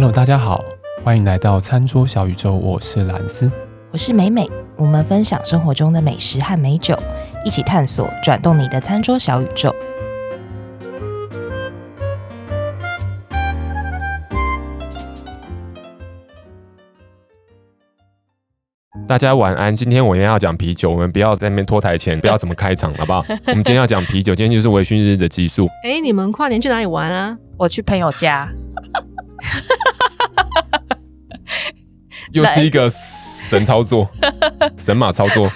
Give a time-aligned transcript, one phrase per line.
[0.00, 0.64] Hello，大家好，
[1.04, 3.52] 欢迎来到餐桌小宇宙，我是兰斯，
[3.90, 6.96] 我是美美，我们分享生活中的美食和美酒，
[7.44, 9.70] 一起探索转动你的餐桌小宇宙。
[19.06, 19.76] 大家晚安。
[19.76, 23.22] 今天我也要讲啤酒，我们不要在那边拖台前， 不要怎么开场，好不好？
[23.48, 25.66] 我们今天要讲啤酒，今天就是微醺日的集数。
[25.84, 27.36] 哎，你们跨年去哪里玩啊？
[27.58, 28.50] 我去朋友家。
[32.32, 34.08] 又是一个神操作，
[34.78, 35.50] 神马操作。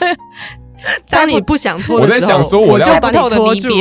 [1.08, 3.68] 当你不想拖，我在想说，我要把你拖住。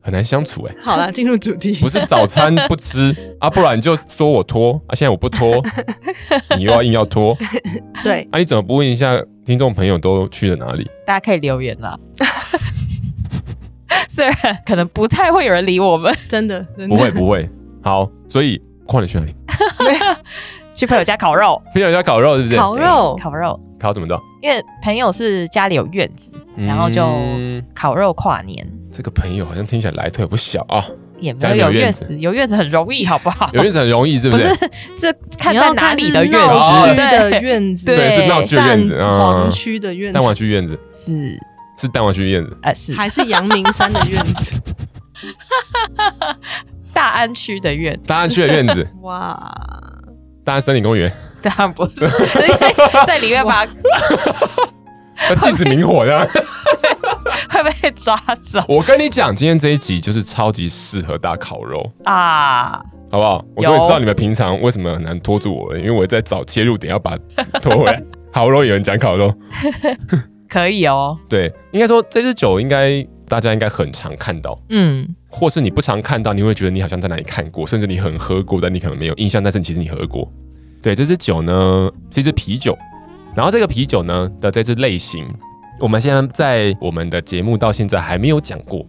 [0.00, 0.80] 很难相处哎、欸。
[0.82, 1.74] 好了，进入主题。
[1.76, 4.92] 不是早餐不吃 啊，不然你就说我拖啊。
[4.94, 5.64] 现在我不拖，
[6.58, 7.34] 你又要硬要拖。
[8.02, 10.86] 对啊，你怎么不问一下听众朋友都去了哪里？
[11.06, 11.98] 大家可以留言啦。
[14.10, 17.48] 虽然可能不太会有人理我们，真的，真的不会不会。
[17.82, 19.34] 好，所以跨年去哪里？
[20.74, 21.60] 去朋友家烤肉。
[21.72, 22.58] 朋友家烤肉，对不对？
[22.58, 24.20] 烤肉，烤肉，烤怎么着？
[24.42, 27.06] 因为朋友是家里有院子，然后就
[27.74, 28.66] 烤肉跨年。
[28.90, 30.84] 这个朋友好像听起来来头也不小啊，
[31.18, 33.48] 也没有有院子，有院子很容易，好不好？
[33.52, 34.44] 有院子很容易，是不是？
[34.54, 36.96] 不是，是看在哪里的院子？
[36.96, 41.38] 的院子，对，是闹区的院子，蛋黄区的院子，蛋黄区院子是
[41.78, 44.52] 是蛋黄区院子，呃是，还是阳明山的院子？
[46.94, 49.38] 大安区的院，大安区的院子， 哇！
[50.44, 52.08] 大安森林公园，当然不是，
[53.06, 53.66] 在里面把
[55.40, 56.28] 禁止明火的，
[57.50, 58.62] 会被抓走。
[58.68, 63.44] 我跟你讲，今天这一集就是超级适合大烤肉啊，好不好？
[63.56, 67.16] 我终于知道你们平常为什么很难拖住我了，因为我在找切入点，要把
[67.62, 68.02] 拖回来。
[68.32, 69.32] 好容易有人讲烤肉，
[70.48, 71.16] 可以哦。
[71.28, 80.32] 对，应该说这支酒应该大家应该很常看到，嗯，或是你不常看到，你会觉得你好像在哪里看过，甚至你很喝过，但你可能没有印象，但是其实你喝过。
[80.80, 82.78] 对，这支酒呢，这支啤酒。
[83.34, 85.26] 然后这个啤酒呢的这支类型，
[85.80, 88.86] 我们现在在我们的节目到现在还没有讲过。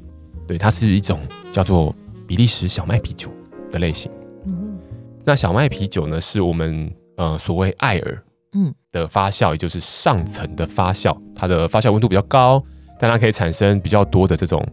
[0.48, 1.20] 对，它是一种
[1.50, 1.96] 叫做
[2.28, 3.32] 比利时小麦啤酒
[3.72, 4.12] 的类型。
[4.46, 4.78] 嗯，
[5.26, 8.24] 那小麦啤酒呢，是我们呃所谓艾尔
[8.54, 12.64] 嗯的发酵，也就是上层的发酵，它的发酵温度比较高，
[13.00, 14.66] 但它可以产生比较多的这种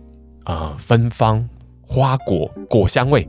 [0.44, 1.47] 呃芬芳、
[1.83, 3.28] 花果果香味。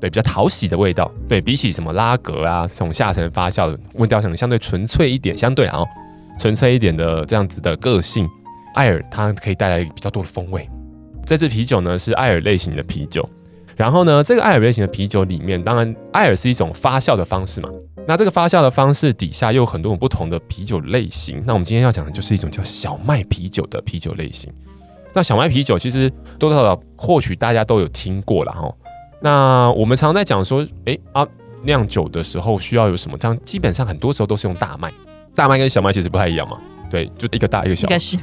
[0.00, 5.84] 对，比较讨喜的味道，对，比起什么拉格啊，这种下层发酵的味道，可能相对纯粹一点，相对啊，
[6.38, 8.26] 纯粹一点的这样子的个性，
[8.74, 10.66] 艾尔它可以带来比较多的风味。
[11.26, 13.28] 这支啤酒呢是艾尔类型的啤酒，
[13.80, 17.70] 然后呢，这个艾尔类型的啤酒里面，当然艾尔是一种发酵的方式嘛，
[18.06, 21.42] 那这个发酵的方式底下又有很多种不同的啤酒类型。
[21.46, 24.52] 那我们今天要讲的就是一种叫小麦啤酒的啤酒类型。
[25.14, 28.70] 那小麦啤酒其实多多少少或许大家都有听过了哈。
[29.22, 31.26] 那我们常常在讲说，哎啊，
[31.62, 33.16] 酿酒的时候需要有什么？
[33.16, 34.92] 这样基本上很多时候都是用大麦，
[35.34, 36.58] 大麦跟小麦其实不太一样嘛。
[36.90, 37.88] 对，就一个大一个小。
[37.88, 38.18] 应该是。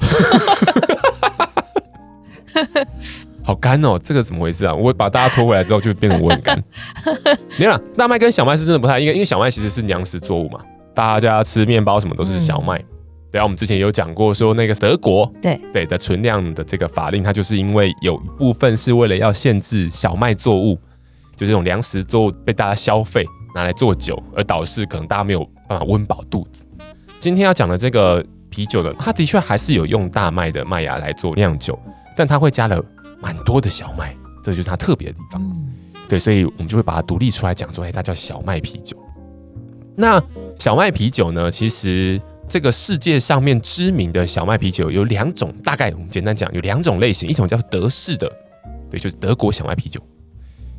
[3.48, 4.76] 好干哦，这个怎么回事啊？
[4.76, 6.62] 我把大家拖回来之后，就变得我很干。
[7.58, 10.60] 你看，大麦跟小麦是真的不太一样，因为小麦其实是粮食作物嘛，
[10.94, 12.78] 大家吃面包什么都是小麦。
[12.78, 12.86] 嗯、
[13.32, 20.78] 对啊，我们之前有讲过说那个德国对对的存量的这个法令，它就是因为有一部分是为了要限制小麦作物。
[21.38, 23.24] 就这种粮食作物被大家消费
[23.56, 26.66] 拿来做酒，而导致可能大家没有办法温饱肚子。
[27.20, 31.80] 今天要讲的这个啤酒的，它的确还是有用大麦的麦芽来做酿酒，
[32.16, 32.84] 但它会加了
[33.22, 35.68] 蛮多的小麦，这就是它特别的地方。
[36.08, 38.98] 对，所以我们就会把它独立出来讲说，哎，它叫小麦啤酒。
[39.96, 40.24] 那
[40.58, 48.32] 小麦啤酒呢，其实这个世界上面知名的小麦啤酒有两种，大概我们简单讲有两种类型，一种叫德式的，
[48.90, 50.02] 对，就是德国小麦啤酒。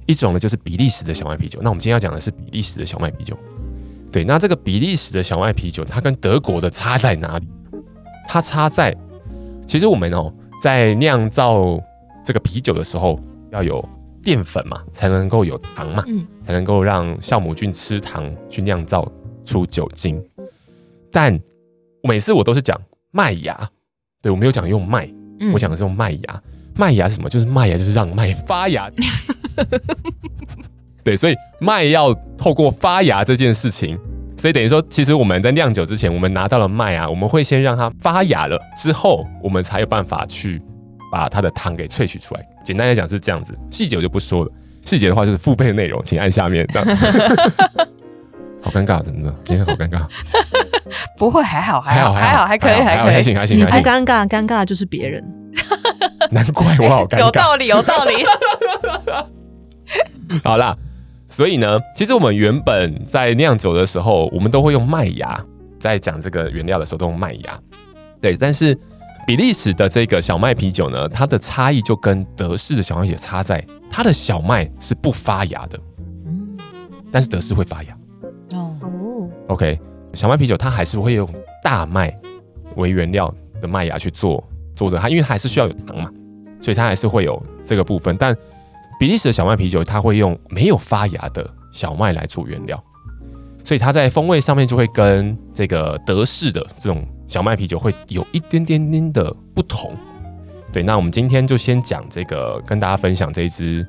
[0.07, 1.59] 一种呢，就是比利时的小麦啤酒。
[1.63, 3.37] 那我们今天要讲的是比利时的小麦啤酒。
[4.11, 7.47] 对，那这个比利时的小麦啤酒，它跟德国的差在哪里？
[8.27, 8.97] 它差在，
[9.67, 10.33] 其实我们哦，
[10.63, 11.79] 在酿造
[12.29, 13.19] 这个啤酒的时候，
[13.51, 13.83] 要有
[14.23, 19.11] 淀粉嘛，才能够有糖嘛，嗯，才能够让酵母菌吃糖去酿造
[19.47, 20.23] 出酒精。
[21.11, 21.41] 但
[22.03, 22.79] 每次我都是讲
[23.13, 23.67] 麦芽，
[24.21, 25.11] 对，我没有讲用麦，
[25.55, 26.43] 我讲的是用麦芽。
[26.77, 27.31] 麦芽是什么？
[27.31, 28.91] 就是麦芽，就是让麦发芽。
[31.03, 33.99] 对，所以麦要透过发芽这件事情，
[34.37, 40.61] 所以等于说，其实我们在酿酒之前，我们拿到了麦芽，我们会先让它发芽了，之后我们才有办法去
[41.11, 42.47] 把它的糖给萃取出来。
[42.65, 44.51] 简单来讲是这样子，细节我就不说了。
[44.85, 46.67] 细节的话就是付费的内容，请按下面。
[46.73, 46.97] 这样
[48.61, 50.03] 好尴尬，真的，今天好尴尬。
[51.17, 53.59] 不会，还好，还好，还好，还可以，还可以，还行，还行。
[53.59, 55.23] 你不尴尬，尴尬就是别人。
[56.31, 57.21] 难怪我好尴尬。
[57.21, 58.25] 有道理，有道理。
[60.43, 60.77] 好啦，
[61.29, 65.41] 所以呢，其实我们原本在酿酒的时候，我们都会用麦芽，
[65.79, 67.59] 在讲这个原料的时候都用麦芽。
[68.21, 68.77] 对，但是
[69.29, 75.79] 比利时的这个小麦啤酒呢，它的差异就跟德式的小麦也差在，它的小麦是不发芽的，
[76.25, 76.57] 嗯，
[77.13, 77.95] 但是德式会发芽。
[78.55, 79.79] 哦，OK，
[80.15, 81.29] 小麦啤酒它还是会用
[81.63, 82.11] 大麦
[82.77, 83.31] 为原料
[83.61, 84.43] 的麦芽去做
[84.75, 86.11] 做的，它因为它还是需要有糖嘛，
[86.63, 88.35] 所以它还是会有这个部分，但。
[88.99, 92.83] 比利时的小麦啤酒，它会用没有发芽的小麦来做原料，
[93.63, 99.93] 所以它在风味上面就会跟这个德式的这种小麦啤酒会有一点点点的不同。
[100.73, 103.87] 对，那我们今天就先讲这个，跟大家分享这一支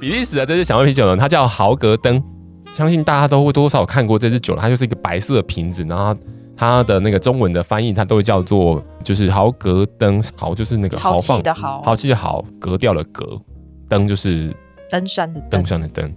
[0.00, 2.20] 比利时的这支小麦啤酒呢，它叫豪格登，
[2.72, 6.16] 相信大家都会多少看过这支酒，它就是一个白色的瓶子，然后
[6.56, 13.40] 它的那个中文的翻译它都会叫做就是豪格登，豪就是那个豪放的豪，豪气的豪，格调的格。
[13.90, 14.54] 登就是
[14.90, 16.12] 登山的登山的登，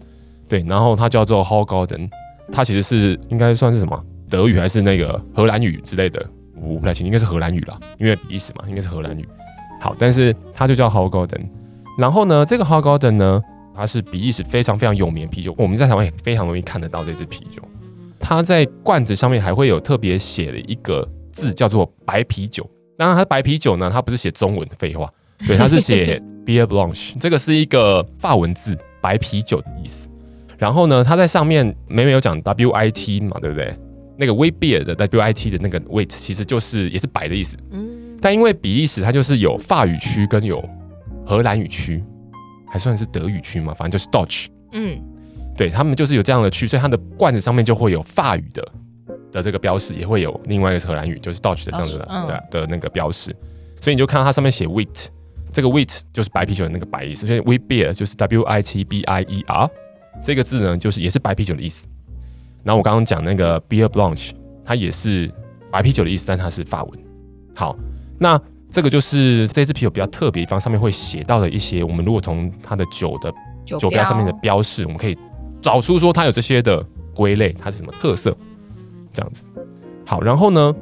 [0.50, 2.10] 对，然后它叫做 Haugauden，
[2.52, 3.98] 它其实是应该算是什么
[4.30, 6.22] 德语还是那个荷兰语之类的，
[6.62, 9.28] 我不太清，应该是荷兰语啦，因为比利时嘛，应该是荷兰语。
[9.80, 11.42] 好，但是它就叫 Haugauden。
[11.98, 13.42] 然后呢，这个 Haugauden 呢，
[13.76, 17.62] 它是比利时非常非常有名的啤酒，我们在台湾也非常容易看得到这支啤酒。
[18.20, 22.70] 它在罐子上面还会有特别写了一个字，叫做白啤酒。
[22.98, 25.10] 当然，它白啤酒呢，它不是写中文的废话，
[25.48, 26.22] 对，它是写。
[26.44, 30.10] beer Blanche，这个是一个法文字，白啤酒的意思。
[30.58, 33.78] 然后呢，它在上面每每有讲 W I T 嘛，对不对？
[34.22, 37.58] 那个 Wheat Beer 的 W I T 的那个 weight 其实就是也是白的意思。
[37.72, 38.18] 嗯。
[38.22, 40.64] 但因为比利时它就是有法语区跟有
[41.26, 42.04] 荷兰语区，
[42.72, 44.48] 还算是德语区嘛，反正就是 Dutch。
[44.74, 45.02] 嗯。
[45.58, 48.72] 对，他们就是有这样的区，所以它的罐子上面就会有法语的
[49.32, 53.36] 的这个标识，也会有另外一个是荷兰语，就是 Dutch 的这样子的、嗯、的的那个标识。
[53.82, 55.08] 所以你就看到它上面写 Wheat。
[55.54, 59.70] 这个 wheat 就是白啤酒的那个白意思，所以 wheat beer 就是 W I T B I E R
[60.24, 61.90] 这个字呢，就是也是白啤酒的意思。
[62.64, 64.32] 然后我刚刚讲那个 Bière Blanche，
[64.66, 65.32] 它也是
[65.72, 67.00] 白啤酒的意思，但它是法文。
[67.56, 67.76] 好，
[68.20, 73.34] 那这个就是这支啤酒比较特别地方，上面会写到的一些，我们如果从它的酒的
[73.66, 75.18] 酒标上面的标示，我们可以
[75.62, 76.86] 找出说它有这些的
[77.16, 78.36] 归类，它是什么特色，
[79.12, 79.44] 这样子。
[80.06, 80.76] 好，然后呢？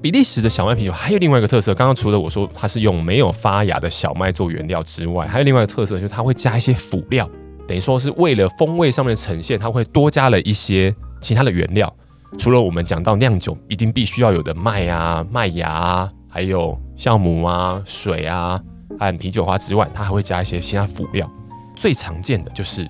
[0.00, 7.30] 比利时的小麦啤酒还有另外一个特色，刚刚除了我说它是用没有发芽的小麦做原料之外，还有另外一个特色就是它会加一些辅料，
[7.66, 11.92] 等于说是为了风味上面的呈现，它会多加了一些其他的原料。
[12.38, 18.60] 除了我们讲到酿酒一定必须要有的麦啊、麦芽啊，还有酵母啊、水啊
[18.98, 21.30] 和啤酒花之外，它还会加一些其他辅料。
[21.76, 22.88] 最常见的就是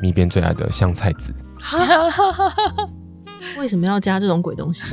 [0.00, 1.34] 咪边最爱的香菜籽。
[3.58, 4.84] 为什么要加这种鬼东西？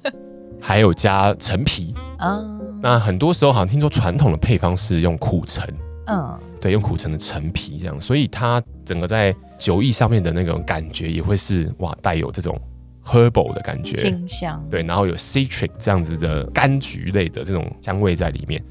[0.60, 2.38] 还有加陈皮啊，
[2.82, 5.62] 那很多时候好像听说传统的配方是用苦橙，
[6.06, 12.60] 嗯，对，用苦橙的陈皮这样，所以它整个在酒意上面的那种感觉也会是哇，带有这种
[13.04, 18.62] herbal 的感觉，清香，对，然后有 citric 这样子的柑橘类的这种香味在里面，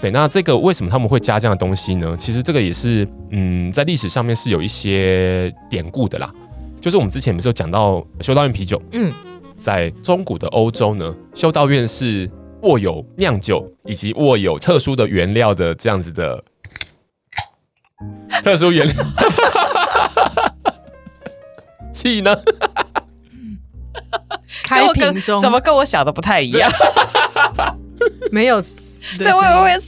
[0.00, 2.16] 对，那这个为什么他们会加这样的东西呢？
[2.16, 6.32] 其实这个也是嗯，在历史上面是有一些典故的啦，
[6.80, 9.12] 就是我们之前不是有讲到修道院啤酒，嗯。
[9.56, 12.28] 在中古的欧洲呢，修道院是
[12.62, 16.42] 握有酿酒以及握有特殊的原料的这样子的
[18.42, 18.94] 特殊原料，
[21.92, 22.36] 气呢？
[24.62, 26.70] 开瓶中怎么跟我想的不太一样？
[28.30, 28.60] 没有，
[29.18, 29.78] 对，我我也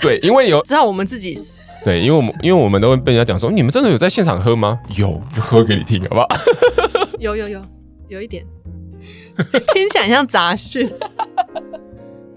[0.00, 1.38] 对，因为有知道我们自己
[1.84, 4.78] 对，因为我们因为我们都会被人家讲说，你们真的有在现场喝吗？
[4.96, 6.28] 有，就喝给你听，好不好？
[7.18, 7.64] 有有有，
[8.08, 8.44] 有一点。
[9.72, 10.90] 听起来像杂讯。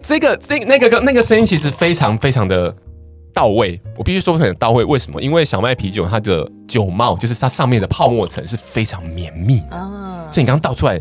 [0.01, 2.73] 这个、这、那个、那个声音其实非常、非常的
[3.35, 3.79] 到位。
[3.95, 4.83] 我必须说很到位。
[4.83, 5.21] 为什么？
[5.21, 10.25] 因为小麦啤酒它的酒帽，就是它上面的泡沫层是非常绵密啊。
[10.31, 10.99] 所以你刚刚倒出来，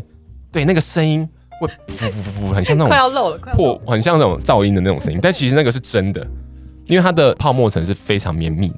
[0.51, 1.27] 对那个声音
[1.59, 5.19] 会噗噗噗噗，很像那种 快要漏了，破，很像那种噪音的那种声音。
[5.21, 6.25] 但其实那个是真的，
[6.85, 8.71] 因为它的泡沫层是非常绵密，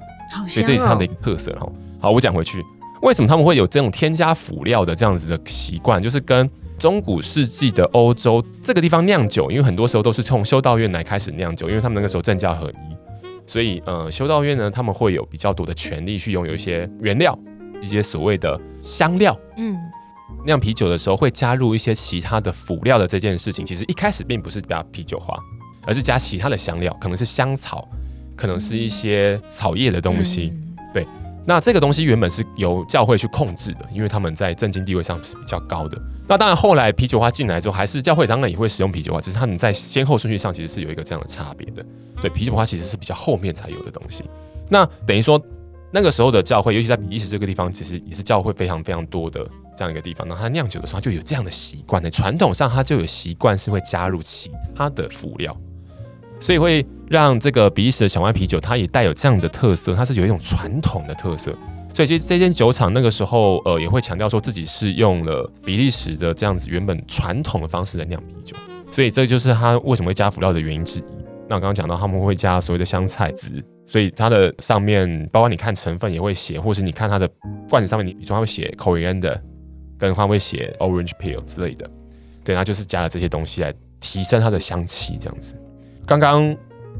[0.47, 1.51] 所以这也是它的一个特色。
[1.59, 1.67] 哈，
[1.99, 2.63] 好，我讲回去，
[3.01, 6.01] 为什么他们会有这种添加辅料的这样子的习惯？
[6.01, 12.96] 就是跟中古世纪的欧洲这个地方酿酒，因为很多时候都是从修道院来开始酿酒，因为他们那个时候政教合一，
[13.47, 17.37] 所以呃，修道院呢，他们会有比较多的权利去拥有一些原料，
[17.81, 19.35] 一些所谓的香料。
[19.55, 19.75] 嗯，
[20.45, 25.33] 酿啤酒的时候会加入一些其他的辅料的这件事情，其实一开始并不是加啤酒花，
[25.83, 27.87] 而是加其他的香料，可能是香草，
[28.35, 30.66] 可能是一些草叶的东西，嗯、对。
[31.47, 35.97] 那这个东西原本是由教会去控制的，因为他们在政经地位上是比较高的。
[36.27, 41.85] 那当然后来啤酒花进来之后，还是教会当然也会使用啤酒花，只是他们在先后顺序上其实是有一个这样的差别的。
[42.21, 44.25] 对，啤酒花其实是比较后面才有的东西。
[44.69, 45.41] 那等于说，
[45.89, 50.27] 那个时候的教会，尤其在比利时这个地方，其实也是教会非常非常多的这样一个地方。
[50.27, 55.55] 那它酿酒的时候就有这样的习惯的，传统上它就有习惯是会加入其他的辅料，
[56.41, 61.55] 所以会让这个比利时的小麦啤酒它也带有这样的特色，它是有一种传统的特色。
[61.93, 68.55] 所以其实这间酒厂那个时候呃也会强调说自己是用了比利时的这样子原本传统的方式来酿啤酒，
[68.91, 71.03] 所以这就是它为什么会加辅料的原因之一。
[71.49, 73.63] 那我刚刚讲到他们会加所谓的香菜籽。
[73.89, 77.25] 所以它的上面，包括你看成分也会写，或是你看它的
[77.69, 79.39] 罐子上面，你比如说它会写 coriander，
[79.97, 81.89] 跟它会写 orange peel 之类的，
[82.43, 85.55] 对，它就是加了这些东西来提升它的香气，这样子。
[86.05, 86.53] 刚刚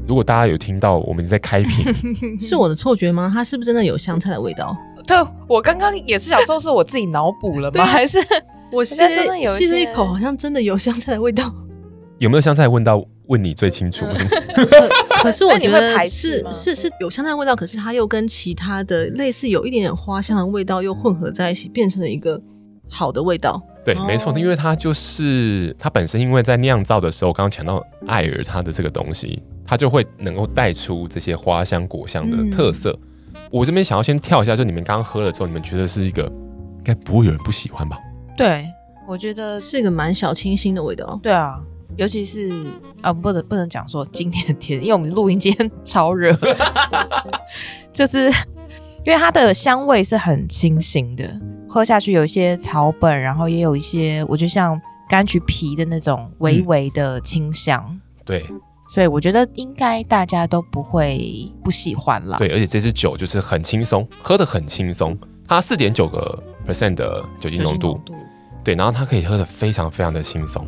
[0.08, 1.94] 如果大家有听到我们在开瓶，
[2.40, 3.30] 是我的错觉吗？
[3.32, 4.74] 它是不是真的有香菜的味道？
[5.06, 7.84] 对，我刚刚也是想说，是我自己脑补了吗？
[7.84, 8.18] 还是
[8.72, 11.54] 我现在真的有吸了一口，好像真的有香菜的味道？
[12.18, 13.04] 有没有香菜闻到？
[13.26, 14.06] 问你最清楚。
[15.22, 22.40] 可是我觉得是是是有香菜味道，可是它又跟其他的类似有一点点花香的味道又混合在一起，变成了一个
[22.88, 23.62] 好的味道。
[23.94, 32.90] 对，没错，因为它就是它本身，因为在酿造的时候，刚刚讲到艾尔它的这个东西，它就会能够带出这些花香果香的特色。
[33.32, 37.98] 嗯、我这边想要先跳一下，就你们刚刚喝了之后，你们觉得是一个应该不会有人不喜欢吧？
[38.36, 38.66] 对，
[39.08, 41.18] 我觉得 是一个蛮小清新的味道。
[41.22, 41.58] 对啊。
[41.96, 42.52] 尤其是
[43.00, 46.32] 啊，不能不能讲说今天的天，因为我们录音今天 超热，
[47.92, 48.26] 就是
[49.04, 51.24] 因为它的香味是很清新的，
[51.68, 57.84] 喝下去有一些草本，然后也有一些我觉得像柑橘皮的那种微微的清香。
[57.88, 58.46] 嗯、对，
[58.88, 62.38] 所以我觉得应该大家都不会不喜欢啦。
[62.38, 68.14] 对，而且这支酒就是很轻松，喝得很轻松，它四点九个 percent 的酒精浓度，度
[68.64, 70.66] 对，然后它可以喝得非常非常的轻松。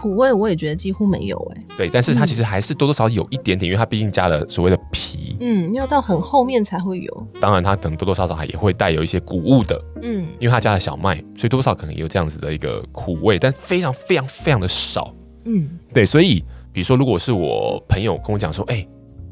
[0.00, 7.26] 苦味我也觉得几乎没有哎、欸，对，但是它其实还是多多少少有一点点，因为它毕竟加了所谓的皮，嗯，要到很后面才会有。
[7.38, 15.14] 当然，它可能多多少少还也会带有一些谷物的，嗯，因为它加了小麦，所以多多少可能也有这样子的一个苦味，但非常非常非常的少，
[15.44, 16.42] 嗯，对，所以
[16.72, 18.88] 比如说，如果是我朋友跟我讲说，哎、欸，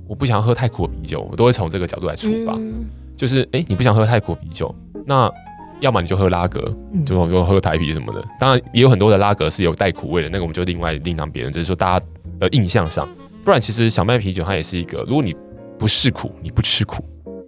[0.06, 2.84] 我不想要喝太苦的啤酒，我都会从这个角度来出发，嗯、
[3.16, 4.74] 就是哎、欸，你不想喝太苦的啤酒，
[5.06, 5.32] 那。
[5.80, 6.74] 要么你就喝拉格，
[7.06, 8.20] 就说喝台啤什么的。
[8.20, 11.52] 嗯、当然也有很多的拉格是有带苦味的，那个我们就另外另当别人。
[11.52, 12.06] 只是说大家
[12.40, 13.08] 的印象上，
[13.44, 15.34] 不然其实小麦啤酒它也是一个，如果你
[15.78, 17.04] 不是苦，你不吃苦，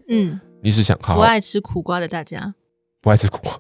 [0.09, 2.55] 嗯，你是想好，好不爱吃苦瓜的大家，
[3.01, 3.53] 不爱吃苦瓜。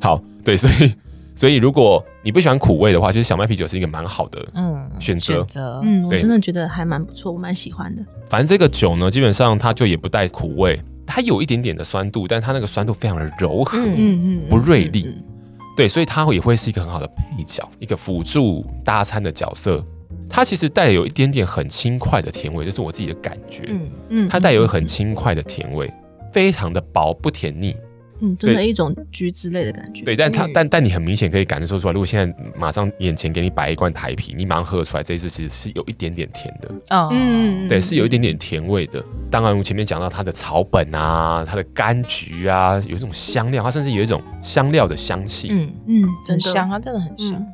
[0.00, 0.94] 好，对，所以
[1.34, 5.34] 所以如果你不喜欢苦味的话，其实小麦啤酒是一个蛮好的嗯选择。
[5.34, 8.04] 选择嗯，我真的觉得还蛮不错，我蛮喜欢的。
[8.28, 10.80] 反正这个酒呢，基本上它就也不带苦味。
[11.06, 15.14] 它有一点点的酸度，但它那个酸度非常的柔和，嗯嗯，不锐利，
[15.76, 19.84] 对，所以它也会是一个很好的配角，一个辅助搭餐的角色。
[20.28, 23.90] 它其实带有一点点很轻快的甜味，这是我自己的感觉，嗯。
[24.08, 25.88] 嗯，它带有很轻快的甜味，
[26.32, 27.76] 非常的薄，不甜腻。
[28.20, 30.04] 嗯，真的一种橘子类的感觉。
[30.04, 36.96] 对，但它、嗯、但但你很明显可以感受出来，如果现在马上眼前给你摆一罐台啤，你马上喝出来，这一支其实是有一点点甜的。
[36.96, 39.04] 哦，嗯，对，是有一点点甜味的。
[39.30, 45.48] 当然，我前面讲到它的草本啊，它的柑橘啊，有一种香料，它甚至有一种香料的香气。
[45.50, 47.46] 嗯嗯，很香，它真的很香，嗯，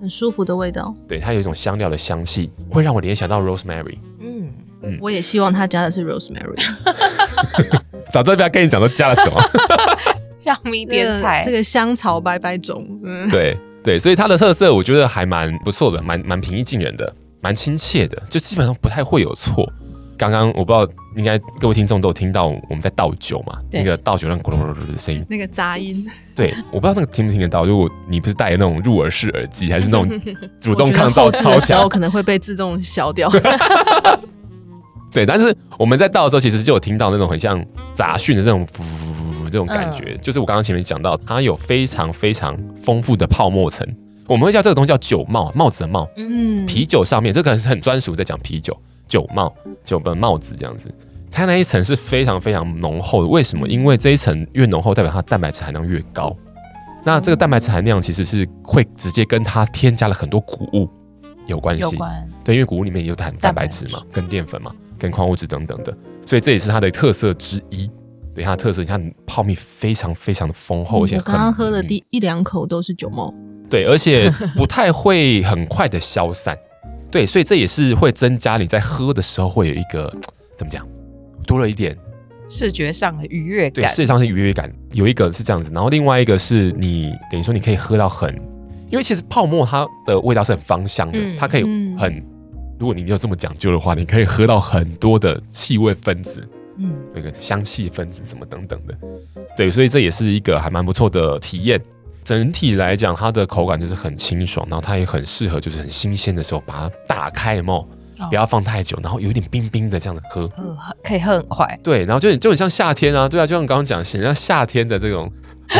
[0.00, 0.94] 很舒服的味道。
[1.06, 3.98] 对，它有一种香料的香气，会让我联想到 rosemary。
[4.20, 4.48] 嗯
[4.82, 6.56] 嗯，我也希望它加的是 rosemary。
[8.12, 9.42] 早知道不要跟你讲都加了什么，
[10.46, 12.86] 让迷迭菜，这个香草白白种。
[13.02, 19.68] 嗯， 对对，所以它的特色我觉得还蛮不错的，蛮蛮平易近人的，蛮亲切的，就基本上不太会有错。
[20.16, 23.58] 刚刚我不知道，应该各位听众都有听到我们在倒酒嘛？
[23.70, 25.94] 那个倒酒那咕噜噜噜的声音，那个杂音。
[26.34, 27.66] 对，我不知道那个听不听得到。
[27.66, 30.20] 如果你不是戴那种入耳式耳机，还是那种
[30.58, 33.30] 主动抗噪超强，我可能会被自动消掉。
[35.12, 37.62] 对，但是我们在倒的时候，其实就有听到那种很像
[37.94, 38.66] 杂讯的那种
[39.50, 43.86] 这种感觉，嗯、就是我刚刚前面讲到，它有非常非常丰富的泡沫层，
[44.26, 46.08] 我们会叫这个东西叫酒帽，帽子的帽。
[46.16, 48.76] 嗯，啤酒上面这个可是很专属，在讲啤酒
[49.08, 50.92] 酒帽，酒的帽子这样子，
[51.30, 53.28] 它那一层是非常非常浓厚的。
[53.28, 53.66] 为什么？
[53.68, 56.36] 因为这一层越浓厚，代表它蛋白质含量越高。
[57.04, 60.88] 那这个蛋白质含量其实是会直接跟它添加了很多谷物
[61.46, 61.96] 有关系。
[61.96, 62.28] 关。
[62.44, 64.72] 对，因为谷物里面也有含蛋白质嘛，跟淀粉嘛。
[64.98, 67.86] 跟矿物质等等的，所以这也是它的特色之一。
[68.36, 73.32] 对，它的特色，你看泡蜜非常非常的丰厚，而且、刚刚喝的第一两口都是酒沫。
[73.70, 76.54] 对，而且 不太会很快的消散。
[77.10, 80.14] 对，所以这也是会增加你在喝的时候会有一个
[80.54, 80.86] 怎么讲，
[81.46, 81.96] 多了一点
[82.46, 83.72] 视觉上的愉悦感。
[83.72, 88.34] 对，视觉上的愉悦感有一个是这样子，然后另外一个是你等于说你可以喝到很，
[88.90, 91.62] 因为其实泡沫它的味道是很芳香的，嗯、它可以
[91.96, 92.22] 很。
[92.78, 96.46] 如果你没有这么讲究的话，你可以喝到很多的气味分子，
[96.78, 98.94] 嗯，那个香气分子什么等等的，
[99.56, 101.80] 对，所以这也是一个还蛮不错的体验。
[102.22, 107.84] 整体来讲，它的口感就是很清爽，然后它也很适合，就是很新鲜的时候把它打开嘛，
[108.28, 111.78] 不要放太久，然后有点冰冰的这样子喝，呃，可以喝很快。
[111.84, 115.30] 对，然后就就很像夏天啊，对啊，就像刚刚讲，显像夏天的这种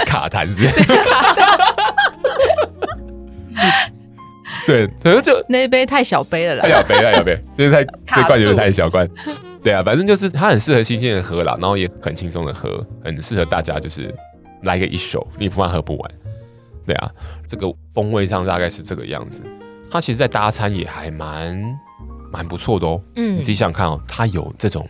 [0.07, 0.62] 卡痰子。
[4.69, 9.09] 对，可能就那一杯太小杯了啦，太小杯，太小杯，就是太这罐有点太小罐。
[9.67, 14.15] 对啊，反正就是它很适合新鲜的喝啦，然后也很轻松的喝，很适合大家就是
[14.63, 16.11] 来个一手，你不怕喝不完。
[16.87, 17.11] 对啊，
[17.49, 19.43] 这个风味上大概是这个样子。
[19.91, 21.61] 它其实，在搭餐也还蛮
[22.31, 23.03] 蛮不错的哦。
[23.17, 24.89] 嗯，你自己想想看哦，它有这种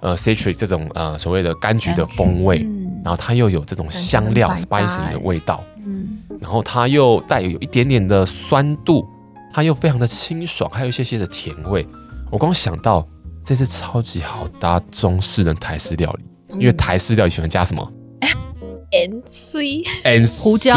[0.00, 9.06] 呃 citric 这种呃所谓的柑橘的风味，嗯、然后它又有这种香料 spicy 的味道，嗯，然后它又带有一点点的酸度，
[9.54, 11.86] 它又非常的清爽，还有一些些的甜味。
[12.28, 13.06] 我光想到
[13.42, 16.24] 这是超级好搭中式的台式料理，
[16.60, 17.92] 因为台式料理喜欢加什么
[19.26, 20.76] sweet，and 胡椒，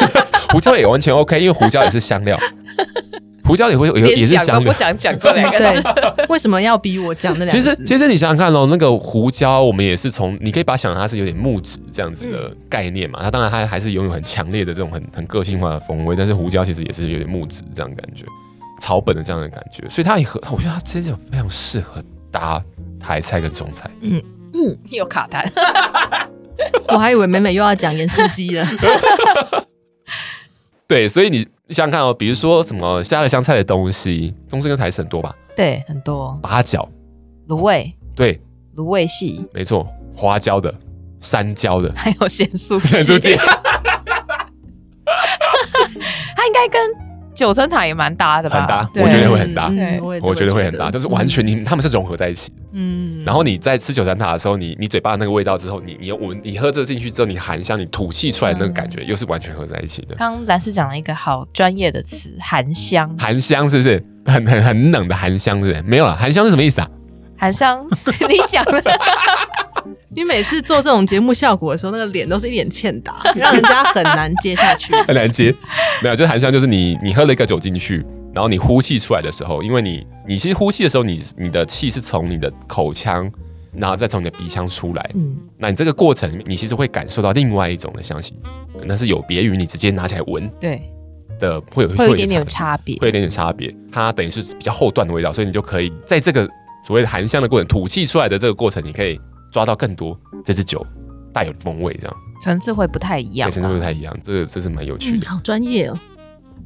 [0.50, 2.38] 胡椒也完全 OK，因为胡椒也是香料，
[3.44, 4.72] 胡椒也会有也是香料。
[4.72, 5.82] 不想讲这两个字，
[6.16, 7.60] 对，为什么要逼我讲那两个？
[7.60, 13.20] 其实其实你想想看哦，那个胡椒我们也是从，你可以把它想象它是有点木质这样子的概念嘛。
[13.22, 18.24] 它当然它还是拥有很强烈的这种很很个性化的风味，但是胡椒其实也是有点木质这样的感觉，
[18.80, 22.60] 草本的这样的感觉，所以它也很，我觉得它真的非常适合搭
[22.98, 23.88] 台菜跟中菜。
[24.00, 24.20] 嗯
[24.54, 25.48] 嗯，有卡痰。
[26.88, 28.66] 我还以为美美又要讲盐酥鸡了。
[30.88, 35.36] 对，所以你想想看哦，比如说什么加了香菜的东西，中式跟台式很多吧？
[35.54, 36.36] 对，很多。
[36.42, 36.88] 八角、
[37.46, 38.40] 芦味，对，
[38.74, 40.74] 芦味系，没错，花椒的、
[41.20, 43.36] 山椒的，还有咸酥咸酥鸡。
[46.34, 47.09] 它应该跟。
[47.40, 48.58] 九层塔也蛮搭的吧？
[48.58, 49.70] 很搭，我觉得会很搭。
[49.70, 52.52] 对，我觉得会很搭，就是完全你他们是融合在一起。
[52.72, 53.24] 嗯。
[53.24, 60.14] 然后你在吃九层塔的时候，你你嘴巴那个味道之后，你你闻你喝这进去之后，你含香，你吐气出来那个感觉，又是完全合在一起的。
[60.16, 63.08] 刚刚蓝斯讲了一个好专业的词，含香。
[63.18, 65.56] 含香是不是很很很冷的含香？
[65.64, 65.82] 是不是？
[65.82, 66.90] 没有了，含香是什么意思啊？
[67.38, 67.86] 含香，
[68.28, 68.82] 你讲的。
[70.12, 74.92] 你每次做这种节目效果的时候，那个脸都是一脸欠打， 让人家很难接下去。
[75.06, 75.54] 很难接，
[76.02, 83.30] 没有，就是含香，就是你你喝了一个酒进去，然后你呼气出来的时候，因为你你其实呼气的时候，你你的气是从你的口腔，
[83.72, 85.10] 然后再从你的鼻腔出来。
[85.14, 88.34] 嗯，那你这个过程，你其实会感受到另外一种的香气，
[88.84, 90.50] 那是有别于你直接拿起来闻。
[90.58, 90.82] 对
[91.38, 93.72] 的，会有会有一点点差别，会有一点点差别。
[93.92, 96.44] 它等于是比较后段的味道，所以你就可以在这个
[96.84, 99.20] 所谓的含香的过程，吐气出来的这个过程，你可以。
[99.50, 100.84] 抓到更多这支酒
[101.32, 105.26] 带有的风味，这样层次会不太一样，层次会不太一样，这个这是蛮有趣的。
[105.26, 105.98] 嗯、好专业哦！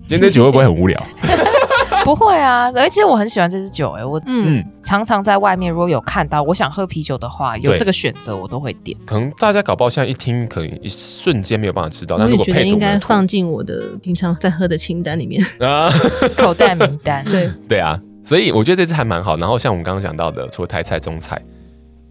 [0.02, 1.02] 今天这酒会不会很无聊？
[2.04, 8.96] 不会啊，而且我很喜欢这支酒，哎，我嗯常常在外面如果有看到我想喝啤酒的话，有这个选择我都会点。
[9.06, 12.18] 可能大家搞不好现在一听，可能一瞬间没有办法知道。
[12.18, 15.90] 但如果配应该放进我的平常在喝的清单里面 啊，
[16.36, 17.24] 口袋名单。
[17.32, 19.36] 对对啊，所以我觉得这支还蛮好。
[19.38, 21.42] 然后像我们刚刚讲到的，除了台菜、中菜。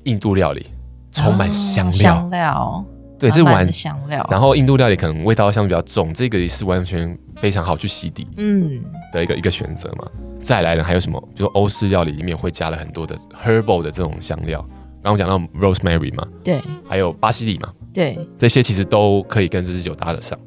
[0.04, 0.66] 印度料理
[1.12, 2.86] 充满香料，香料
[3.20, 4.26] 对，这是完香料。
[4.30, 10.08] 然后印度料理可能味道相对比较重，这个也是完全非常好去洗底，嗯，的一个一个选择嘛。
[10.40, 11.20] 再来呢，还有什么？
[11.34, 14.60] 比如说欧式料理里面会加了很多的 herbal 的这种香料，
[15.02, 20.38] 刚刚讲到 rosemary 嘛，对，还有巴西里嘛，对，这些其实都可以跟这支酒搭得上。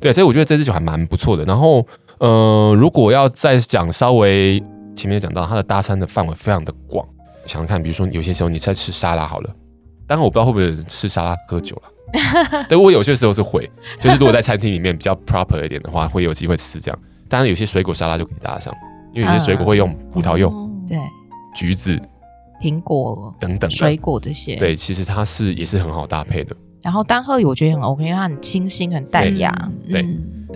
[0.00, 1.44] 对，所以我觉得这支酒还蛮不错的。
[1.44, 1.86] 然后，
[2.18, 4.62] 呃，如果要再讲稍微
[4.96, 7.06] 前面讲到它的搭餐的范围非常的广。
[7.44, 9.50] 想想看，比如说有些时候你在吃沙拉好了，
[10.06, 16.98] 当然我不知道会不会有人吃沙拉喝酒了， 对，我有些时候是会，就是如果在餐厅里面比较 proper 一点的话，会有机会吃这样。
[17.28, 18.74] 当然有些水果沙拉就可以搭上，
[19.14, 20.50] 因为有些水果会用葡萄柚、
[20.86, 20.98] 对、
[21.54, 21.98] 橘子、
[22.60, 26.54] 苹果等等水果这些，对，其实它是也是很好搭配的。
[26.82, 29.70] 然后单喝我觉得很 OK，因为它很清新、很淡雅。
[29.88, 30.04] 对，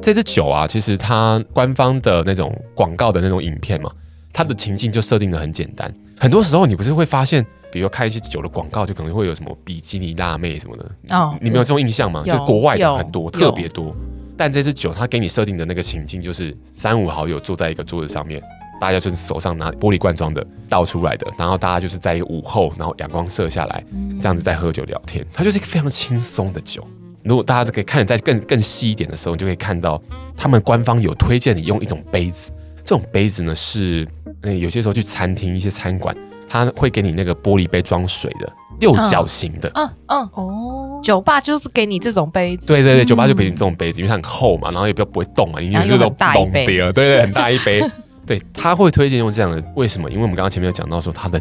[0.02, 3.90] 这支酒啊，其实它官方的那种广告的那种影片嘛，
[4.36, 5.90] 它的情境就设定的很简单。
[6.20, 12.22] 很多时候你不是会发现，比如说看一些酒的广告，就可能会有什么比基尼辣妹什么的哦，你没有这种印象吗？
[12.26, 13.96] 就国外的很多，特别多。
[14.36, 18.42] 但这支酒它给你设定的那个情境，就是三五好友坐在一个桌子上面，
[18.78, 23.82] 大家就是手上拿玻璃罐装的倒出来的，然后大家就是在一个午后，然后阳光射下来，
[24.20, 25.26] 这样子在喝酒聊天。
[25.32, 26.86] 它就是一个非常轻松的酒。
[27.22, 30.00] 如果大家可以看得再更更细一点的时候，你就可以看到
[30.36, 32.50] 他们官方有推荐你用一种杯子，
[32.86, 34.08] 这种杯子呢是。
[34.42, 36.14] 嗯，有些时候去餐厅、一些餐馆，
[36.48, 39.68] 他会给你那个玻璃杯装水的六角形的。
[39.74, 42.68] 嗯嗯哦，酒吧就是给你这种杯子。
[42.68, 46.64] 对对对，酒吧就给你这种杯子，因为它很厚嘛，然后也比较不会动嘛，你就这种大一杯。
[46.66, 47.82] 对对，很大一杯。
[48.24, 50.08] 对，他会推荐用这样的，为什么？
[50.10, 51.40] 因为我们刚刚前面有讲到说，它的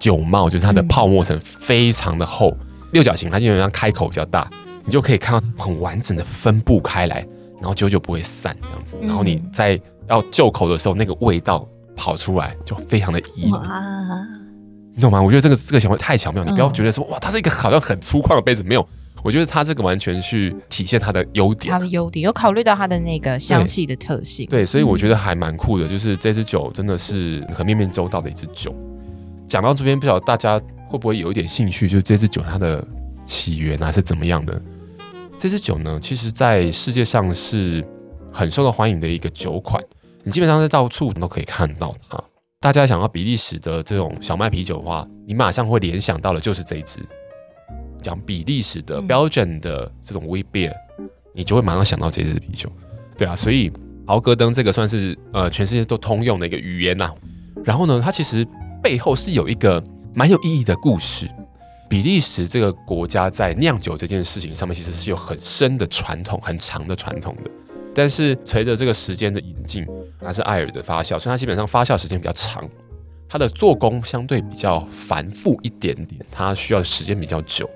[0.00, 4.50] 酒帽，就是它的泡沫层非常的厚，嗯、六角形，它基本上开口比较大，
[4.84, 7.24] 你就可以看到很完整的分布开来，
[7.58, 8.96] 然后久久不会散这样子。
[9.02, 13.50] 然后你在要就口的时候，那个味道跑出来就非常的宜。
[13.50, 14.26] 哇，
[14.94, 15.22] 你懂吗？
[15.22, 18.86] 我觉得这个这个想法太巧妙，你不要觉得说哇，它是一个好像很粗犷的杯子，没有。
[19.22, 25.86] 我觉得它这个完全去体现它的优点，它的优点有考虑到它的那个香气的特性，对，对，所以我觉得还蛮酷的。
[25.86, 28.74] 就是这支酒真的是很面面周到的一支酒。
[29.46, 31.86] 讲到这边，不晓得大家会不会有一点兴趣？
[31.86, 32.82] 就是这支酒它的
[33.22, 34.58] 起源啊是怎么样的？
[35.36, 37.84] 这支酒呢，其实在世界上是
[38.32, 39.84] 很受到欢迎的一个酒款，
[40.22, 42.22] 你基本上在到处都可以看到它。
[42.60, 47.00] 大家想要比利时的这种小麦啤酒的话，你马上会联想到的就是这一支。
[48.02, 50.72] 讲比利时的 Belgian 的这种 Wheat Beer，
[51.34, 52.70] 你就会马上想到这支啤酒，
[53.16, 53.72] 对啊，所以
[54.06, 57.14] 豪格登这个算是呃全世界都通用的一个语言呐、啊。
[57.64, 58.46] 然后呢，它其实
[58.82, 59.82] 背后是有一个
[60.14, 61.30] 蛮有意义的故事。
[61.88, 67.50] 比利时这个国家在酿酒这件事情上面，其实是有很深的传统、很长的传统的。
[67.94, 69.86] 但是随着这个时间的引进，
[70.20, 72.68] 还是艾尔的发酵，所以它基本上发酵时间比较长，
[73.28, 77.68] 它的做工相对比较繁复一点点，它需要时间比较久。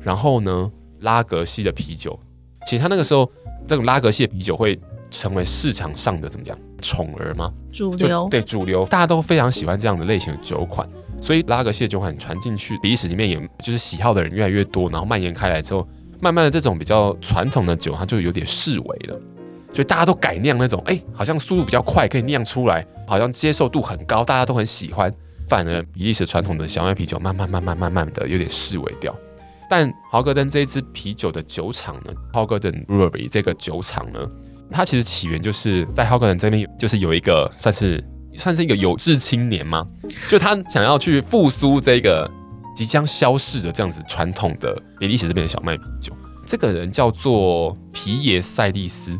[0.00, 2.18] 然后呢，拉格系的啤酒，
[2.66, 3.30] 其实它那个时候
[3.66, 4.78] 这种拉格系的啤酒会
[5.10, 7.52] 成为市场上的怎么讲宠儿吗？
[7.72, 10.88] 主流对主流，大家都非常喜欢这样的类型的酒款，
[11.20, 15.86] 所以拉格系的酒款传进去，比利时里面也就是喜好的人越来越多，然后蔓延开来之后，
[16.20, 19.20] 慢慢的这种比较传统的酒，它就有点式微了，
[19.72, 25.12] 所以大家都改酿那种，哎，好像速度比较快，可以酿出来，好像接受度很高，大家都很喜欢，
[25.48, 29.14] 反而比利时传统的小麦啤酒慢慢慢慢慢慢的有点式微掉。
[29.70, 34.20] 但豪格登这一支啤酒的酒厂呢豪格登 Brewery 这个酒厂呢，
[34.70, 38.04] 它其实起源就是在豪格登这边，就是有一个算是
[38.34, 39.86] 算是一个有志青年嘛，
[40.28, 42.30] 就他想要去复苏这个
[42.76, 46.12] 即将消逝的这样子传统的比利时这边的小麦啤酒。
[46.44, 49.18] 这个人叫做皮耶塞利斯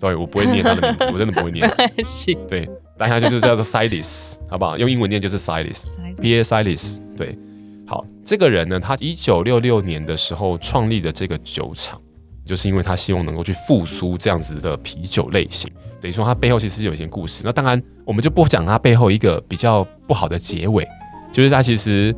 [0.00, 1.70] ，sorry，我不会念他的名字， 我真的不会念。
[2.02, 4.78] 行，对，但他就是叫做 Silis，好不好？
[4.78, 5.84] 用英文念就是 Silis，
[6.20, 7.38] 皮耶塞利斯，对。
[7.86, 12.00] 好，这个人呢，他一九六六年的时候创立的这个酒厂，
[12.44, 15.68] 就是因为他希望能够去复苏这样子的啤酒类型。
[16.00, 17.42] 等于说，他背后其实有一些故事。
[17.44, 20.86] 那当然，我们就不讲他背后一个比较不好的结尾，
[21.32, 22.14] 就是他其实，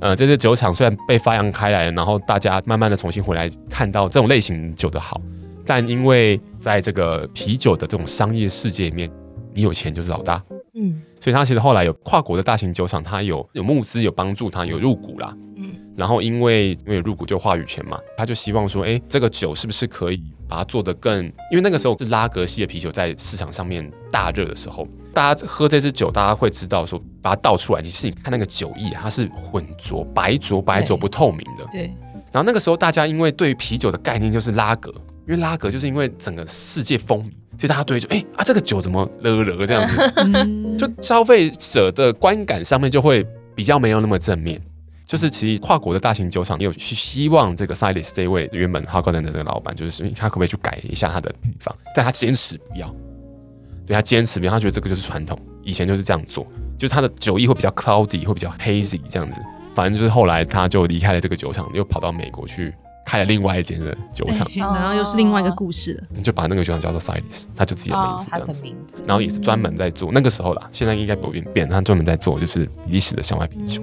[0.00, 5.20] 呃，这些酒厂虽然被发扬开来，然后大家慢慢的重新回来看到这种类型酒的好，
[5.66, 9.10] 但因为在这个啤酒的这种商业世界里面，
[9.52, 10.42] 你有钱就是老大。
[10.74, 15.34] 嗯，所以他其实后来有跨国的大型酒厂，他有有募资，有帮助他有入股啦。
[15.56, 21.24] 嗯，然后因为因为入股就话语权嘛，他就希望说，哎，这个酒是不是可以把它做得更？
[21.50, 31.64] 因为那个时候是拉格系的啤酒在市场上面大热的时候，大家喝这支酒，大家会知道说，把它倒出来，你是你看那个酒液，它是浑浊、白浊、白浊不透明的。
[31.72, 31.86] 对。
[31.86, 31.94] 对，
[32.30, 34.92] 然后那个时候大家因为对于啤酒的概念就是拉格，
[35.26, 37.30] 因为拉格就是因为整个世界风靡。
[37.58, 44.60] 所以大家对就哎、欸、啊，这个酒怎么了了这样子， 就消费者的观感上面就会比较没有那么正面。
[45.06, 52.94] 就是其实跨国的大型酒厂也有去希望这个 Siles 这位原本 Hoegaarden 的这个老板，就是他可不可以去改一下他的配方，但他坚持不要。
[53.86, 59.40] 对，他坚持不要，他觉得这个就是传统，以前就是这样做，就是他的酒液会比较 cloudy，会比较 hazy 这样子。
[59.74, 62.74] 反正就是后来他就离开了这个酒厂，又跑到美国去。
[63.06, 66.04] 开了另外一间的酒厂，然后又是另外一个故事了。
[66.10, 68.98] 你就把那个酒厂叫做 Silas，他就自己的名字这样子。
[69.06, 71.68] 然后也是专门在做那个时候啦，现在应该不会变。
[71.68, 73.80] 他专门在做就是比利时的小麦啤酒，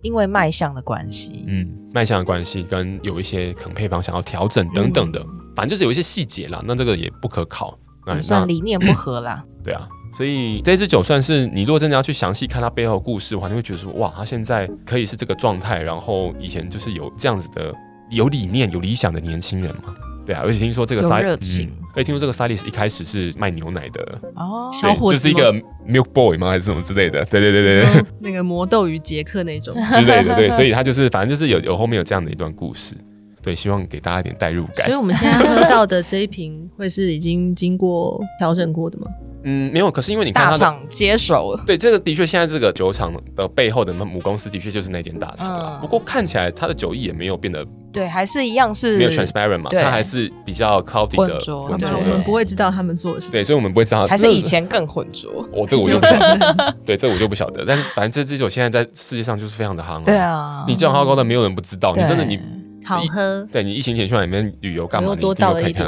[0.00, 5.20] 因为卖相的关系，嗯，卖相的关系跟有一些可能配方想要调整等等的，
[5.56, 6.62] 反正就是有一些细节啦。
[6.64, 9.44] 那这个也不可考，那算理念不合啦。
[9.64, 17.74] 对啊，所以这支酒算是你如果真的要去详细看它背后的故事的话，你会觉得说哇，它现在可以是这个状态，然后以前就是有这样子的。
[18.10, 19.94] 有理念、有理想的年轻人嘛？
[20.24, 25.52] 对啊，而且听说这个 Silis，嗯，而且听说这个 Silis 一开始是卖牛奶的哦，小伙子就是一个
[25.88, 26.48] Milk Boy 吗？
[26.48, 27.24] 还是什么之类的？
[27.26, 32.96] 对对对对对，那个魔豆与杰克那种之类的，对，所以他就是反正就是有有后面有这样的一段故事，
[33.40, 34.86] 对，希望给大家一点代入感。
[34.86, 39.06] 所以我们现在喝到的这一瓶会是已经经过调整过的吗？
[39.48, 39.90] 嗯，没有。
[39.90, 45.78] 可是因为你看大厂接手了，对，这个的确现在这个酒厂的背后的母公司的确就是那间大厂了。
[45.78, 51.96] 嗯、不过看起来它的酒意也没有变得，对，还是一样是没有 transparent 嘛，对它还是比较 cloudy 的浑浊。
[51.96, 55.30] 我们不会知道他们做的是，对，所以我们不会知道，还是以前更浑浊。
[55.52, 57.64] 我、哦、这个我就不晓得， 对，这个我就不晓得。
[57.64, 60.02] 但是反正这支酒现在在世界上就是非常的夯。
[60.02, 62.38] 对啊，你叫 Hoegaarden 没有人不知道，你真的你。
[62.86, 65.12] 好喝，对，你疫情前去里面旅游干嘛？
[65.14, 65.86] 你多倒了一点。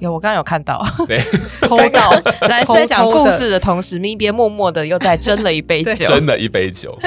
[0.00, 1.18] 有，我刚刚有看到，对，
[1.62, 2.10] 偷倒。
[2.48, 6.98] 来，在讲故事的同时，咪边默默的又在斟了一杯酒，斟了一杯酒。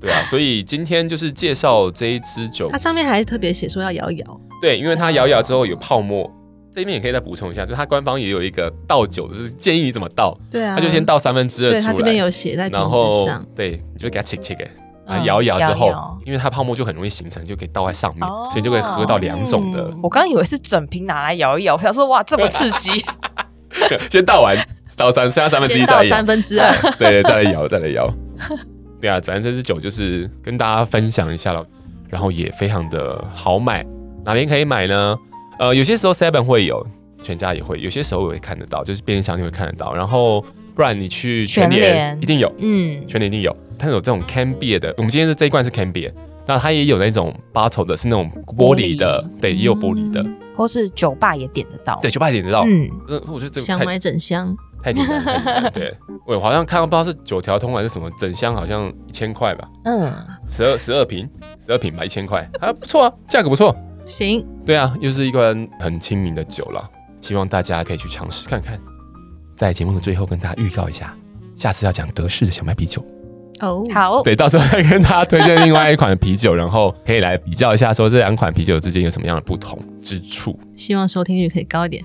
[0.00, 4.40] 对啊，所以今天就是介绍这一支酒，它上面还特别写说要摇一摇。
[4.60, 6.30] 对，因为它摇一摇之后有泡沫。
[6.76, 10.36] 这边也可以再补充一下，就是它官方也有一个倒酒，就是建议你怎么倒。
[10.50, 11.80] 对啊，他就先倒三分之二出来。
[11.80, 13.46] 对，它这边有写在瓶子上。
[13.54, 14.68] 对，你就给它切切给，
[15.06, 15.92] 啊，摇一摇之后，
[16.24, 19.84] 因为它泡沫就很容易形成，就可以倒在上面，所以就可以喝到两种的。
[20.02, 22.90] 我刚刚以为是整瓶拿来摇一摇，我想说哇，这么 刺激。
[24.10, 24.56] 先倒完，
[24.96, 26.10] 倒三，剩下三分之一再摇。
[26.16, 28.08] 三分之二， 对，再来摇，再来摇。
[29.00, 31.64] 对啊，反正这支酒就是跟大家分享一下了，
[32.08, 33.84] 然后也非常的好买，
[34.24, 35.16] 哪边可以买呢？
[35.58, 36.86] 呃，有些时候 Seven 会有。
[37.22, 39.94] 全家也会，有些时候也会看得到，就是便利商店会看得到。
[39.94, 43.56] 然后不然你去全联一定有，嗯，全联一定有。
[43.78, 46.12] 它有这种 can beer 的，我们今天的这一罐是 can beer，
[46.46, 50.24] 那它也有那种 bottle 的，是那种玻璃的，璃对，也有玻璃的，
[50.56, 52.64] 或是酒吧也点得到，对，酒吧也点得到。
[52.66, 52.88] 嗯，
[53.26, 55.72] 我觉得这个想买整箱，太简单，太简单。
[55.72, 55.94] 对，
[56.26, 59.68] 我好像看到不知道是九条通还是什么，整箱好像一千块吧。
[59.84, 60.12] 嗯，
[60.48, 61.28] 十二十二瓶，
[61.64, 63.74] 十二瓶吧，一千块，啊不错啊，价格不错。
[64.06, 66.88] 行，对啊，又是一罐很亲民的酒了。
[67.20, 68.78] 希望大家可以去尝试看看。
[69.56, 71.14] 在节目的最后，跟大家预告一下，
[71.56, 73.04] 下次要讲德式的小麦啤酒
[73.60, 73.86] 哦。
[73.92, 80.58] 好，对，到时候再跟大家推荐另外一款啤酒，然后可以来比较一下，说这两款啤酒之间有什么样的不同之处。
[80.76, 82.04] 希望收听率可以高一点。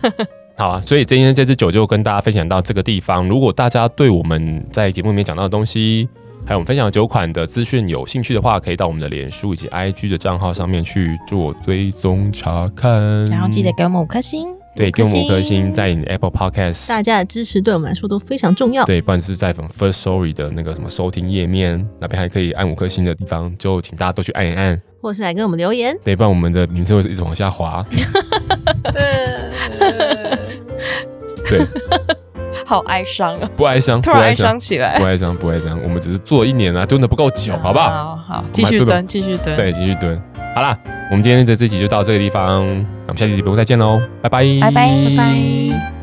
[0.56, 3.28] 好啊，所以今天这支酒就跟大家分享到这个地方。
[3.28, 6.08] 如果大家对我们在节目里面讲到的东西，
[6.46, 14.55] 还有我们分享的酒款的资讯有兴趣的话，可以到我们的脸书以及 IG 的账号上面去做追踪查看，然后记得给我们五颗星。
[14.76, 18.84] 对，给我们五颗星，在你的 Apple Podcast，大家的支持对我们来说都非常重要。
[18.84, 25.96] 对，不管是在 Firstory 的那个什么收听页面那边，还可以按五颗星的地方，就请大家都去按一按，或是来跟我们留言。
[26.04, 27.82] 对，不然我们的名字会一直往下滑。
[31.48, 31.66] 对，
[32.66, 33.48] 好哀伤啊！
[33.56, 35.80] 不哀伤，突然哀伤起来，不哀伤，不哀伤。
[35.82, 37.88] 我们只是做一年啊，蹲的不够久，好不好？
[37.88, 40.20] 好，好，继续蹲，继续蹲，对，继续蹲。
[40.54, 40.76] 好啦，
[41.10, 45.95] 我们今天的这集就到这个地方，那我们下期节目再见喽，拜拜，拜拜，拜拜。